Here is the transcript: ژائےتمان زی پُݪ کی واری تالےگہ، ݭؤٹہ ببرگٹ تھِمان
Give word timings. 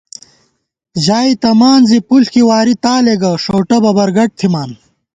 ژائےتمان 1.05 1.81
زی 1.89 1.99
پُݪ 2.07 2.23
کی 2.33 2.41
واری 2.49 2.75
تالےگہ، 2.83 3.31
ݭؤٹہ 3.43 3.77
ببرگٹ 3.83 4.29
تھِمان 4.39 4.71